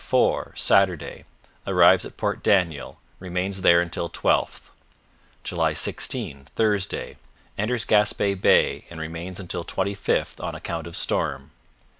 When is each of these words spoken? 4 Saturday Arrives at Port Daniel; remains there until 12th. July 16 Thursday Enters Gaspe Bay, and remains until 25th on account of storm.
4 0.03 0.53
Saturday 0.55 1.25
Arrives 1.67 2.03
at 2.05 2.17
Port 2.17 2.41
Daniel; 2.41 2.99
remains 3.19 3.61
there 3.61 3.81
until 3.81 4.09
12th. 4.09 4.71
July 5.43 5.73
16 5.73 6.45
Thursday 6.55 7.17
Enters 7.55 7.85
Gaspe 7.85 8.33
Bay, 8.33 8.85
and 8.89 8.99
remains 8.99 9.39
until 9.39 9.63
25th 9.63 10.43
on 10.43 10.55
account 10.55 10.87
of 10.87 10.97
storm. 10.97 11.51